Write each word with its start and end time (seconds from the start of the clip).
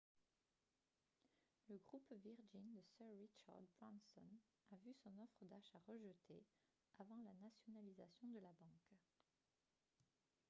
le 1.69 1.77
groupe 1.85 2.11
virgin 2.23 2.73
de 2.73 2.81
sir 2.81 3.05
richard 3.19 3.61
branson 3.79 4.25
a 4.71 4.75
vu 4.77 4.95
son 4.95 5.11
offre 5.19 5.45
d'achat 5.45 5.77
rejetée 5.85 6.43
avant 6.97 7.19
la 7.23 7.33
nationalisation 7.35 8.27
de 8.29 8.39
la 8.39 8.51
banque 8.59 8.97